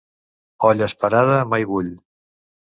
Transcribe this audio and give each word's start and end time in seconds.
Olla 0.69 0.87
esperada 0.93 1.37
mai 1.53 1.63
bull. 1.75 1.95